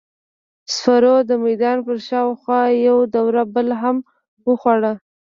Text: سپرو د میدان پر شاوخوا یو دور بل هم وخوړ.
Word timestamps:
سپرو 0.75 1.15
د 1.29 1.31
میدان 1.45 1.77
پر 1.85 1.97
شاوخوا 2.07 2.61
یو 2.87 2.97
دور 3.13 3.33
بل 3.55 3.67
هم 3.81 3.97
وخوړ. 4.47 4.81